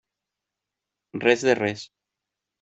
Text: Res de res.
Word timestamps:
Res 1.25 1.45
de 1.51 1.57
res. 1.61 1.87